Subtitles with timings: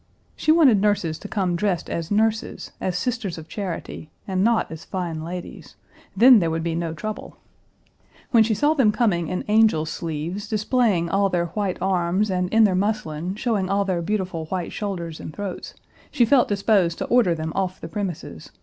[0.35, 4.83] She wanted nurses to come dressed as nurses, as Sisters of Charity, and not as
[4.83, 5.75] fine ladies.
[6.17, 7.37] Then there would be no trouble.
[8.31, 12.31] When she saw them Page 204 coming in angel sleeves, displaying all their white arms
[12.31, 15.75] and in their muslin, showing all their beautiful white shoulders and throats,
[16.09, 18.49] she felt disposed to order them off the premises.